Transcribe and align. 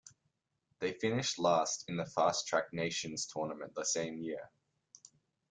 They 0.79 0.93
finished 0.93 1.37
last 1.37 1.83
in 1.87 1.95
the 1.95 2.07
fast-track 2.07 2.73
nations 2.73 3.27
tournament 3.27 3.75
the 3.75 3.83
same 3.85 4.17
year. 4.17 4.49